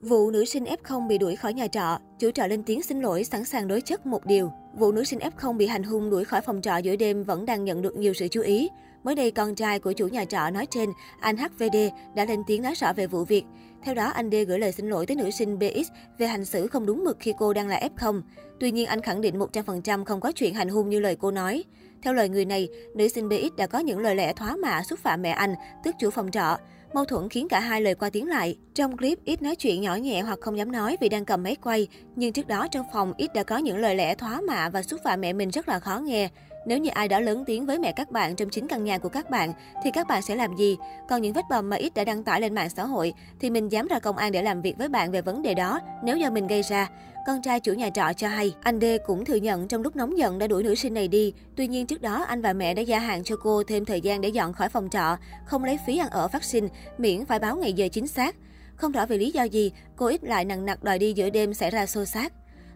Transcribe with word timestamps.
Vụ 0.00 0.30
nữ 0.30 0.44
sinh 0.44 0.64
F0 0.64 1.06
bị 1.06 1.18
đuổi 1.18 1.36
khỏi 1.36 1.54
nhà 1.54 1.66
trọ, 1.66 1.98
chủ 2.18 2.30
trọ 2.30 2.46
lên 2.46 2.62
tiếng 2.62 2.82
xin 2.82 3.00
lỗi 3.00 3.24
sẵn 3.24 3.44
sàng 3.44 3.68
đối 3.68 3.80
chất 3.80 4.06
một 4.06 4.26
điều. 4.26 4.52
Vụ 4.74 4.92
nữ 4.92 5.04
sinh 5.04 5.18
F0 5.18 5.56
bị 5.56 5.66
hành 5.66 5.82
hung 5.82 6.10
đuổi 6.10 6.24
khỏi 6.24 6.40
phòng 6.40 6.62
trọ 6.62 6.76
giữa 6.76 6.96
đêm 6.96 7.24
vẫn 7.24 7.46
đang 7.46 7.64
nhận 7.64 7.82
được 7.82 7.96
nhiều 7.96 8.14
sự 8.14 8.28
chú 8.28 8.40
ý. 8.40 8.68
Mới 9.04 9.14
đây, 9.14 9.30
con 9.30 9.54
trai 9.54 9.78
của 9.78 9.92
chủ 9.92 10.08
nhà 10.08 10.24
trọ 10.24 10.50
nói 10.50 10.66
trên, 10.66 10.90
anh 11.20 11.36
HVD, 11.36 11.76
đã 12.14 12.24
lên 12.24 12.42
tiếng 12.46 12.62
nói 12.62 12.74
rõ 12.74 12.92
về 12.92 13.06
vụ 13.06 13.24
việc. 13.24 13.44
Theo 13.82 13.94
đó, 13.94 14.06
anh 14.06 14.30
D 14.30 14.34
gửi 14.48 14.58
lời 14.58 14.72
xin 14.72 14.88
lỗi 14.88 15.06
tới 15.06 15.16
nữ 15.16 15.30
sinh 15.30 15.58
BX 15.58 15.90
về 16.18 16.26
hành 16.26 16.44
xử 16.44 16.66
không 16.66 16.86
đúng 16.86 17.04
mực 17.04 17.16
khi 17.20 17.34
cô 17.38 17.52
đang 17.52 17.68
là 17.68 17.88
F0. 17.96 18.22
Tuy 18.60 18.70
nhiên, 18.70 18.86
anh 18.86 19.00
khẳng 19.00 19.20
định 19.20 19.38
100% 19.38 20.04
không 20.04 20.20
có 20.20 20.32
chuyện 20.32 20.54
hành 20.54 20.68
hung 20.68 20.88
như 20.88 21.00
lời 21.00 21.16
cô 21.20 21.30
nói. 21.30 21.64
Theo 22.02 22.14
lời 22.14 22.28
người 22.28 22.44
này, 22.44 22.68
nữ 22.94 23.08
sinh 23.08 23.28
BX 23.28 23.56
đã 23.56 23.66
có 23.66 23.78
những 23.78 23.98
lời 23.98 24.14
lẽ 24.14 24.32
thoá 24.32 24.56
mạ 24.56 24.82
xúc 24.82 24.98
phạm 24.98 25.22
mẹ 25.22 25.30
anh, 25.30 25.54
tức 25.84 25.94
chủ 25.98 26.10
phòng 26.10 26.30
trọ. 26.30 26.58
Mâu 26.92 27.04
thuẫn 27.04 27.28
khiến 27.28 27.48
cả 27.48 27.60
hai 27.60 27.80
lời 27.80 27.94
qua 27.94 28.10
tiếng 28.10 28.28
lại. 28.28 28.56
Trong 28.74 28.96
clip, 28.96 29.18
ít 29.24 29.42
nói 29.42 29.56
chuyện 29.56 29.80
nhỏ 29.80 29.94
nhẹ 29.94 30.20
hoặc 30.20 30.38
không 30.40 30.58
dám 30.58 30.72
nói 30.72 30.96
vì 31.00 31.08
đang 31.08 31.24
cầm 31.24 31.42
máy 31.42 31.56
quay. 31.62 31.88
Nhưng 32.16 32.32
trước 32.32 32.48
đó 32.48 32.66
trong 32.70 32.86
phòng, 32.92 33.12
ít 33.16 33.34
đã 33.34 33.42
có 33.42 33.58
những 33.58 33.78
lời 33.78 33.94
lẽ 33.94 34.14
thoá 34.14 34.40
mạ 34.40 34.68
và 34.68 34.82
xúc 34.82 35.00
phạm 35.04 35.20
mẹ 35.20 35.32
mình 35.32 35.50
rất 35.50 35.68
là 35.68 35.78
khó 35.78 35.98
nghe. 35.98 36.28
Nếu 36.66 36.78
như 36.78 36.90
ai 36.90 37.08
đó 37.08 37.20
lớn 37.20 37.44
tiếng 37.46 37.66
với 37.66 37.78
mẹ 37.78 37.92
các 37.92 38.10
bạn 38.10 38.36
trong 38.36 38.48
chính 38.50 38.68
căn 38.68 38.84
nhà 38.84 38.98
của 38.98 39.08
các 39.08 39.30
bạn, 39.30 39.52
thì 39.84 39.90
các 39.90 40.08
bạn 40.08 40.22
sẽ 40.22 40.36
làm 40.36 40.56
gì? 40.56 40.76
Còn 41.08 41.22
những 41.22 41.32
vết 41.32 41.44
bầm 41.50 41.70
mà 41.70 41.76
ít 41.76 41.94
đã 41.94 42.04
đăng 42.04 42.24
tải 42.24 42.40
lên 42.40 42.54
mạng 42.54 42.70
xã 42.70 42.84
hội, 42.84 43.12
thì 43.40 43.50
mình 43.50 43.68
dám 43.68 43.86
ra 43.86 43.98
công 43.98 44.16
an 44.16 44.32
để 44.32 44.42
làm 44.42 44.62
việc 44.62 44.78
với 44.78 44.88
bạn 44.88 45.10
về 45.10 45.22
vấn 45.22 45.42
đề 45.42 45.54
đó 45.54 45.80
nếu 46.04 46.16
do 46.16 46.30
mình 46.30 46.46
gây 46.46 46.62
ra. 46.62 46.88
Con 47.26 47.42
trai 47.42 47.60
chủ 47.60 47.72
nhà 47.72 47.90
trọ 47.90 48.12
cho 48.16 48.28
hay, 48.28 48.54
anh 48.62 48.80
D 48.80 48.84
cũng 49.06 49.24
thừa 49.24 49.34
nhận 49.34 49.68
trong 49.68 49.82
lúc 49.82 49.96
nóng 49.96 50.18
giận 50.18 50.38
đã 50.38 50.46
đuổi 50.46 50.62
nữ 50.62 50.74
sinh 50.74 50.94
này 50.94 51.08
đi. 51.08 51.32
Tuy 51.56 51.68
nhiên 51.68 51.86
trước 51.86 52.02
đó 52.02 52.24
anh 52.28 52.42
và 52.42 52.52
mẹ 52.52 52.74
đã 52.74 52.82
gia 52.82 52.98
hạn 52.98 53.24
cho 53.24 53.36
cô 53.36 53.62
thêm 53.62 53.84
thời 53.84 54.00
gian 54.00 54.20
để 54.20 54.28
dọn 54.28 54.52
khỏi 54.52 54.68
phòng 54.68 54.88
trọ, 54.90 55.16
không 55.46 55.64
lấy 55.64 55.78
phí 55.86 55.98
ăn 55.98 56.10
ở 56.10 56.28
phát 56.28 56.44
sinh, 56.44 56.68
miễn 56.98 57.24
phải 57.24 57.38
báo 57.38 57.56
ngày 57.56 57.72
giờ 57.72 57.88
chính 57.92 58.06
xác. 58.06 58.36
Không 58.76 58.92
rõ 58.92 59.06
vì 59.06 59.18
lý 59.18 59.30
do 59.30 59.42
gì, 59.42 59.72
cô 59.96 60.06
ít 60.06 60.24
lại 60.24 60.44
nặng 60.44 60.66
nặc 60.66 60.84
đòi 60.84 60.98
đi 60.98 61.12
giữa 61.12 61.30
đêm 61.30 61.54
xảy 61.54 61.70
ra 61.70 61.86
xô 61.86 62.04
xát. 62.04 62.32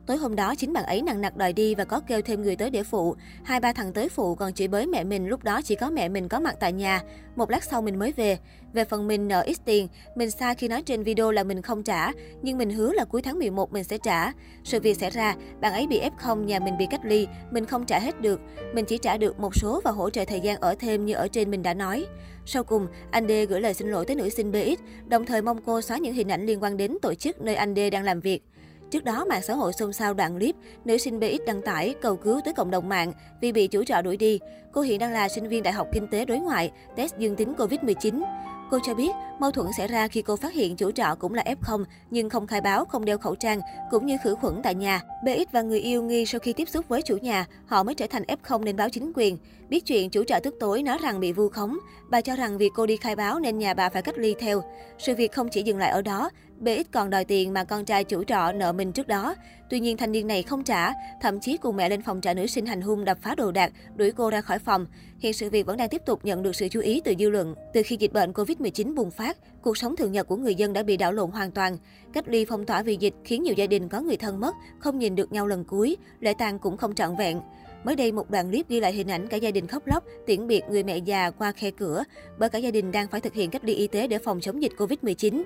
Tối 0.06 0.16
hôm 0.16 0.36
đó, 0.36 0.54
chính 0.54 0.72
bạn 0.72 0.84
ấy 0.84 1.02
nặng 1.02 1.20
nặc 1.20 1.36
đòi 1.36 1.52
đi 1.52 1.74
và 1.74 1.84
có 1.84 2.00
kêu 2.00 2.22
thêm 2.22 2.42
người 2.42 2.56
tới 2.56 2.70
để 2.70 2.82
phụ. 2.82 3.16
Hai 3.44 3.60
ba 3.60 3.72
thằng 3.72 3.92
tới 3.92 4.08
phụ 4.08 4.34
còn 4.34 4.52
chửi 4.52 4.68
bới 4.68 4.86
mẹ 4.86 5.04
mình, 5.04 5.26
lúc 5.26 5.44
đó 5.44 5.62
chỉ 5.62 5.74
có 5.74 5.90
mẹ 5.90 6.08
mình 6.08 6.28
có 6.28 6.40
mặt 6.40 6.54
tại 6.60 6.72
nhà. 6.72 7.02
Một 7.36 7.50
lát 7.50 7.64
sau 7.64 7.82
mình 7.82 7.98
mới 7.98 8.12
về. 8.12 8.38
Về 8.72 8.84
phần 8.84 9.06
mình 9.06 9.28
nợ 9.28 9.40
ít 9.40 9.56
tiền, 9.64 9.88
mình 10.14 10.30
sai 10.30 10.54
khi 10.54 10.68
nói 10.68 10.82
trên 10.82 11.02
video 11.02 11.30
là 11.30 11.44
mình 11.44 11.62
không 11.62 11.82
trả, 11.82 12.12
nhưng 12.42 12.58
mình 12.58 12.70
hứa 12.70 12.92
là 12.92 13.04
cuối 13.04 13.22
tháng 13.22 13.38
11 13.38 13.72
mình 13.72 13.84
sẽ 13.84 13.98
trả. 13.98 14.32
Sự 14.64 14.80
việc 14.80 14.96
xảy 14.96 15.10
ra, 15.10 15.34
bạn 15.60 15.72
ấy 15.72 15.86
bị 15.86 16.00
F0, 16.00 16.44
nhà 16.44 16.58
mình 16.58 16.78
bị 16.78 16.86
cách 16.90 17.04
ly, 17.04 17.26
mình 17.50 17.64
không 17.64 17.86
trả 17.86 17.98
hết 17.98 18.20
được. 18.20 18.40
Mình 18.74 18.84
chỉ 18.84 18.98
trả 18.98 19.16
được 19.16 19.40
một 19.40 19.56
số 19.56 19.80
và 19.84 19.90
hỗ 19.90 20.10
trợ 20.10 20.24
thời 20.24 20.40
gian 20.40 20.60
ở 20.60 20.74
thêm 20.78 21.06
như 21.06 21.14
ở 21.14 21.28
trên 21.28 21.50
mình 21.50 21.62
đã 21.62 21.74
nói. 21.74 22.06
Sau 22.46 22.64
cùng, 22.64 22.86
anh 23.10 23.28
D 23.28 23.30
gửi 23.48 23.60
lời 23.60 23.74
xin 23.74 23.88
lỗi 23.88 24.04
tới 24.06 24.16
nữ 24.16 24.28
sinh 24.28 24.52
BX, 24.52 24.80
đồng 25.06 25.26
thời 25.26 25.42
mong 25.42 25.62
cô 25.66 25.80
xóa 25.80 25.98
những 25.98 26.14
hình 26.14 26.28
ảnh 26.28 26.46
liên 26.46 26.62
quan 26.62 26.76
đến 26.76 26.96
tổ 27.02 27.14
chức 27.14 27.40
nơi 27.40 27.54
anh 27.54 27.74
D 27.74 27.78
đang 27.92 28.04
làm 28.04 28.20
việc. 28.20 28.42
Trước 28.90 29.04
đó, 29.04 29.24
mạng 29.24 29.42
xã 29.42 29.54
hội 29.54 29.72
xôn 29.72 29.92
xao 29.92 30.14
đoạn 30.14 30.38
clip 30.38 30.56
nữ 30.84 30.98
sinh 30.98 31.20
BX 31.20 31.46
đăng 31.46 31.62
tải 31.62 31.94
cầu 32.02 32.16
cứu 32.16 32.40
tới 32.44 32.54
cộng 32.54 32.70
đồng 32.70 32.88
mạng 32.88 33.12
vì 33.40 33.52
bị 33.52 33.66
chủ 33.66 33.84
trọ 33.84 34.02
đuổi 34.02 34.16
đi. 34.16 34.38
Cô 34.72 34.80
hiện 34.80 34.98
đang 34.98 35.12
là 35.12 35.28
sinh 35.28 35.48
viên 35.48 35.62
Đại 35.62 35.72
học 35.72 35.88
Kinh 35.92 36.06
tế 36.06 36.24
Đối 36.24 36.38
ngoại, 36.38 36.72
test 36.96 37.18
dương 37.18 37.36
tính 37.36 37.54
Covid-19. 37.54 38.22
Cô 38.70 38.78
cho 38.82 38.94
biết, 38.94 39.10
mâu 39.40 39.50
thuẫn 39.50 39.66
xảy 39.76 39.88
ra 39.88 40.08
khi 40.08 40.22
cô 40.22 40.36
phát 40.36 40.52
hiện 40.52 40.76
chủ 40.76 40.90
trọ 40.90 41.14
cũng 41.18 41.34
là 41.34 41.44
F0 41.62 41.84
nhưng 42.10 42.30
không 42.30 42.46
khai 42.46 42.60
báo, 42.60 42.84
không 42.84 43.04
đeo 43.04 43.18
khẩu 43.18 43.34
trang, 43.34 43.60
cũng 43.90 44.06
như 44.06 44.16
khử 44.24 44.34
khuẩn 44.34 44.60
tại 44.62 44.74
nhà. 44.74 45.00
BX 45.24 45.52
và 45.52 45.62
người 45.62 45.80
yêu 45.80 46.02
nghi 46.02 46.26
sau 46.26 46.38
khi 46.38 46.52
tiếp 46.52 46.68
xúc 46.68 46.88
với 46.88 47.02
chủ 47.02 47.16
nhà, 47.16 47.46
họ 47.66 47.82
mới 47.82 47.94
trở 47.94 48.06
thành 48.06 48.22
F0 48.22 48.64
nên 48.64 48.76
báo 48.76 48.88
chính 48.88 49.12
quyền. 49.14 49.38
Biết 49.68 49.86
chuyện 49.86 50.10
chủ 50.10 50.24
trọ 50.24 50.38
tức 50.42 50.54
tối 50.60 50.82
nói 50.82 50.98
rằng 51.02 51.20
bị 51.20 51.32
vu 51.32 51.48
khống, 51.48 51.78
bà 52.10 52.20
cho 52.20 52.36
rằng 52.36 52.58
vì 52.58 52.70
cô 52.74 52.86
đi 52.86 52.96
khai 52.96 53.16
báo 53.16 53.38
nên 53.38 53.58
nhà 53.58 53.74
bà 53.74 53.88
phải 53.88 54.02
cách 54.02 54.18
ly 54.18 54.34
theo. 54.38 54.62
Sự 54.98 55.14
việc 55.14 55.32
không 55.32 55.48
chỉ 55.48 55.62
dừng 55.62 55.78
lại 55.78 55.90
ở 55.90 56.02
đó, 56.02 56.30
BX 56.64 56.90
còn 56.92 57.10
đòi 57.10 57.24
tiền 57.24 57.52
mà 57.52 57.64
con 57.64 57.84
trai 57.84 58.04
chủ 58.04 58.24
trọ 58.24 58.52
nợ 58.52 58.72
mình 58.72 58.92
trước 58.92 59.08
đó. 59.08 59.34
Tuy 59.70 59.80
nhiên 59.80 59.96
thanh 59.96 60.12
niên 60.12 60.26
này 60.26 60.42
không 60.42 60.64
trả, 60.64 60.92
thậm 61.20 61.40
chí 61.40 61.56
cùng 61.56 61.76
mẹ 61.76 61.88
lên 61.88 62.02
phòng 62.02 62.20
trọ 62.20 62.34
nữ 62.34 62.46
sinh 62.46 62.66
hành 62.66 62.80
hung 62.80 63.04
đập 63.04 63.18
phá 63.22 63.34
đồ 63.34 63.52
đạc, 63.52 63.72
đuổi 63.96 64.12
cô 64.12 64.30
ra 64.30 64.40
khỏi 64.40 64.58
phòng. 64.58 64.86
Hiện 65.18 65.32
sự 65.32 65.50
việc 65.50 65.66
vẫn 65.66 65.76
đang 65.76 65.88
tiếp 65.88 66.02
tục 66.06 66.24
nhận 66.24 66.42
được 66.42 66.56
sự 66.56 66.68
chú 66.68 66.80
ý 66.80 67.00
từ 67.04 67.14
dư 67.18 67.30
luận. 67.30 67.54
Từ 67.72 67.82
khi 67.84 67.96
dịch 67.96 68.12
bệnh 68.12 68.32
Covid-19 68.32 68.94
bùng 68.94 69.10
phát, 69.10 69.36
cuộc 69.62 69.78
sống 69.78 69.96
thường 69.96 70.12
nhật 70.12 70.28
của 70.28 70.36
người 70.36 70.54
dân 70.54 70.72
đã 70.72 70.82
bị 70.82 70.96
đảo 70.96 71.12
lộn 71.12 71.30
hoàn 71.30 71.50
toàn. 71.50 71.78
Cách 72.12 72.28
ly 72.28 72.44
phong 72.44 72.66
tỏa 72.66 72.82
vì 72.82 72.96
dịch 72.96 73.14
khiến 73.24 73.42
nhiều 73.42 73.54
gia 73.54 73.66
đình 73.66 73.88
có 73.88 74.00
người 74.00 74.16
thân 74.16 74.40
mất, 74.40 74.54
không 74.78 74.98
nhìn 74.98 75.14
được 75.14 75.32
nhau 75.32 75.46
lần 75.46 75.64
cuối, 75.64 75.96
lễ 76.20 76.34
tang 76.38 76.58
cũng 76.58 76.76
không 76.76 76.94
trọn 76.94 77.16
vẹn. 77.16 77.40
Mới 77.84 77.96
đây, 77.96 78.12
một 78.12 78.30
đoạn 78.30 78.50
clip 78.50 78.68
ghi 78.68 78.80
lại 78.80 78.92
hình 78.92 79.10
ảnh 79.10 79.26
cả 79.26 79.36
gia 79.36 79.50
đình 79.50 79.66
khóc 79.66 79.86
lóc, 79.86 80.04
tiễn 80.26 80.46
biệt 80.46 80.62
người 80.70 80.82
mẹ 80.82 80.98
già 80.98 81.30
qua 81.30 81.52
khe 81.52 81.70
cửa, 81.70 82.04
bởi 82.38 82.48
cả 82.48 82.58
gia 82.58 82.70
đình 82.70 82.92
đang 82.92 83.08
phải 83.08 83.20
thực 83.20 83.34
hiện 83.34 83.50
cách 83.50 83.64
ly 83.64 83.74
y 83.74 83.86
tế 83.86 84.06
để 84.06 84.18
phòng 84.18 84.40
chống 84.40 84.62
dịch 84.62 84.72
Covid-19. 84.76 85.42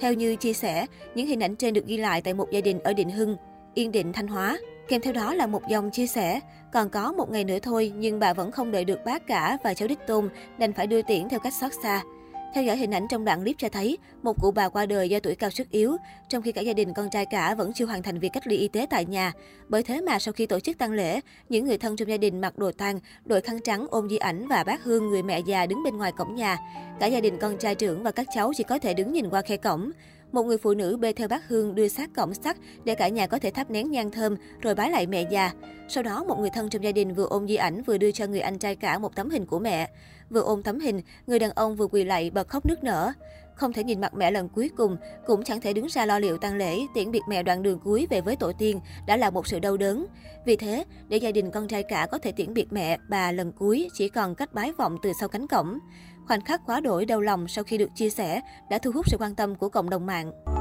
Theo 0.00 0.14
như 0.14 0.36
chia 0.36 0.52
sẻ, 0.52 0.86
những 1.14 1.26
hình 1.26 1.42
ảnh 1.42 1.56
trên 1.56 1.74
được 1.74 1.86
ghi 1.86 1.96
lại 1.96 2.22
tại 2.22 2.34
một 2.34 2.50
gia 2.50 2.60
đình 2.60 2.80
ở 2.84 2.92
Định 2.92 3.10
Hưng, 3.10 3.36
Yên 3.74 3.92
Định, 3.92 4.12
Thanh 4.12 4.28
Hóa. 4.28 4.58
Kèm 4.88 5.00
theo 5.00 5.12
đó 5.12 5.34
là 5.34 5.46
một 5.46 5.62
dòng 5.68 5.90
chia 5.90 6.06
sẻ, 6.06 6.40
còn 6.72 6.90
có 6.90 7.12
một 7.12 7.30
ngày 7.30 7.44
nữa 7.44 7.58
thôi 7.62 7.92
nhưng 7.96 8.18
bà 8.18 8.34
vẫn 8.34 8.52
không 8.52 8.70
đợi 8.70 8.84
được 8.84 9.04
bác 9.04 9.26
cả 9.26 9.58
và 9.64 9.74
cháu 9.74 9.88
đích 9.88 10.06
tôn 10.06 10.28
đành 10.58 10.72
phải 10.72 10.86
đưa 10.86 11.02
tiễn 11.02 11.28
theo 11.28 11.40
cách 11.40 11.54
xót 11.60 11.72
xa. 11.82 12.02
Theo 12.54 12.64
dõi 12.64 12.76
hình 12.76 12.94
ảnh 12.94 13.08
trong 13.08 13.24
đoạn 13.24 13.40
clip 13.40 13.56
cho 13.58 13.68
thấy, 13.68 13.98
một 14.22 14.40
cụ 14.42 14.50
bà 14.50 14.68
qua 14.68 14.86
đời 14.86 15.08
do 15.08 15.20
tuổi 15.20 15.34
cao 15.34 15.50
sức 15.50 15.70
yếu, 15.70 15.96
trong 16.28 16.42
khi 16.42 16.52
cả 16.52 16.60
gia 16.60 16.72
đình 16.72 16.94
con 16.94 17.10
trai 17.10 17.26
cả 17.26 17.54
vẫn 17.54 17.72
chưa 17.72 17.86
hoàn 17.86 18.02
thành 18.02 18.18
việc 18.18 18.28
cách 18.32 18.46
ly 18.46 18.56
y 18.56 18.68
tế 18.68 18.86
tại 18.90 19.04
nhà. 19.04 19.32
Bởi 19.68 19.82
thế 19.82 20.00
mà 20.00 20.18
sau 20.18 20.32
khi 20.32 20.46
tổ 20.46 20.60
chức 20.60 20.78
tang 20.78 20.92
lễ, 20.92 21.20
những 21.48 21.64
người 21.64 21.78
thân 21.78 21.96
trong 21.96 22.08
gia 22.08 22.16
đình 22.16 22.40
mặc 22.40 22.58
đồ 22.58 22.72
tang, 22.72 23.00
đội 23.24 23.40
khăn 23.40 23.60
trắng 23.64 23.86
ôm 23.90 24.08
di 24.08 24.16
ảnh 24.16 24.48
và 24.48 24.64
bác 24.64 24.84
hương 24.84 25.10
người 25.10 25.22
mẹ 25.22 25.40
già 25.40 25.66
đứng 25.66 25.82
bên 25.82 25.96
ngoài 25.96 26.12
cổng 26.12 26.34
nhà. 26.34 26.58
Cả 27.00 27.06
gia 27.06 27.20
đình 27.20 27.38
con 27.40 27.58
trai 27.58 27.74
trưởng 27.74 28.02
và 28.02 28.10
các 28.10 28.26
cháu 28.34 28.52
chỉ 28.56 28.64
có 28.64 28.78
thể 28.78 28.94
đứng 28.94 29.12
nhìn 29.12 29.30
qua 29.30 29.42
khe 29.42 29.56
cổng. 29.56 29.90
Một 30.32 30.42
người 30.42 30.58
phụ 30.58 30.74
nữ 30.74 30.96
bê 30.96 31.12
theo 31.12 31.28
bát 31.28 31.48
hương 31.48 31.74
đưa 31.74 31.88
sát 31.88 32.10
cổng 32.16 32.34
sắt 32.34 32.56
để 32.84 32.94
cả 32.94 33.08
nhà 33.08 33.26
có 33.26 33.38
thể 33.38 33.50
thắp 33.50 33.70
nén 33.70 33.90
nhang 33.90 34.10
thơm 34.10 34.36
rồi 34.60 34.74
bái 34.74 34.90
lại 34.90 35.06
mẹ 35.06 35.26
già. 35.30 35.52
Sau 35.88 36.02
đó, 36.02 36.24
một 36.24 36.38
người 36.38 36.50
thân 36.50 36.70
trong 36.70 36.84
gia 36.84 36.92
đình 36.92 37.14
vừa 37.14 37.26
ôm 37.26 37.48
di 37.48 37.56
ảnh 37.56 37.82
vừa 37.82 37.98
đưa 37.98 38.10
cho 38.10 38.26
người 38.26 38.40
anh 38.40 38.58
trai 38.58 38.76
cả 38.76 38.98
một 38.98 39.16
tấm 39.16 39.30
hình 39.30 39.46
của 39.46 39.58
mẹ. 39.58 39.90
Vừa 40.30 40.40
ôm 40.40 40.62
tấm 40.62 40.80
hình, 40.80 41.00
người 41.26 41.38
đàn 41.38 41.50
ông 41.50 41.76
vừa 41.76 41.86
quỳ 41.86 42.04
lại 42.04 42.30
bật 42.30 42.48
khóc 42.48 42.66
nức 42.66 42.84
nở. 42.84 43.12
Không 43.54 43.72
thể 43.72 43.84
nhìn 43.84 44.00
mặt 44.00 44.14
mẹ 44.14 44.30
lần 44.30 44.48
cuối 44.48 44.70
cùng, 44.76 44.96
cũng 45.26 45.44
chẳng 45.44 45.60
thể 45.60 45.72
đứng 45.72 45.86
ra 45.86 46.06
lo 46.06 46.18
liệu 46.18 46.38
tang 46.38 46.56
lễ, 46.56 46.78
tiễn 46.94 47.10
biệt 47.10 47.22
mẹ 47.28 47.42
đoạn 47.42 47.62
đường 47.62 47.78
cuối 47.84 48.06
về 48.10 48.20
với 48.20 48.36
tổ 48.36 48.52
tiên 48.58 48.80
đã 49.06 49.16
là 49.16 49.30
một 49.30 49.46
sự 49.46 49.58
đau 49.58 49.76
đớn. 49.76 50.06
Vì 50.46 50.56
thế, 50.56 50.84
để 51.08 51.16
gia 51.16 51.30
đình 51.30 51.50
con 51.50 51.68
trai 51.68 51.82
cả 51.82 52.06
có 52.10 52.18
thể 52.18 52.32
tiễn 52.32 52.54
biệt 52.54 52.72
mẹ, 52.72 52.98
bà 53.08 53.32
lần 53.32 53.52
cuối 53.52 53.88
chỉ 53.94 54.08
còn 54.08 54.34
cách 54.34 54.54
bái 54.54 54.72
vọng 54.72 54.96
từ 55.02 55.12
sau 55.20 55.28
cánh 55.28 55.46
cổng. 55.48 55.78
Khoảnh 56.26 56.40
khắc 56.40 56.60
quá 56.66 56.80
đổi 56.80 57.04
đau 57.04 57.20
lòng 57.20 57.48
sau 57.48 57.64
khi 57.64 57.78
được 57.78 57.94
chia 57.94 58.10
sẻ 58.10 58.40
đã 58.70 58.78
thu 58.78 58.90
hút 58.94 59.08
sự 59.08 59.16
quan 59.20 59.34
tâm 59.34 59.54
của 59.54 59.68
cộng 59.68 59.90
đồng 59.90 60.06
mạng. 60.06 60.55